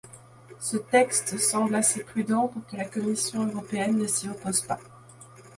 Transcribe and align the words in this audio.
Ce 0.59 0.77
texte 0.77 1.37
semble 1.37 1.75
assez 1.75 2.03
prudent 2.03 2.47
pour 2.47 2.65
que 2.65 2.75
la 2.75 2.85
Commission 2.85 3.45
européenne 3.45 3.99
ne 3.99 4.07
s'y 4.07 4.27
oppose 4.27 4.61
pas. 4.61 4.79